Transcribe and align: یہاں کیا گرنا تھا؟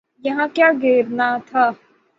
یہاں 0.23 0.47
کیا 0.55 0.67
گرنا 0.83 1.29
تھا؟ 1.47 1.63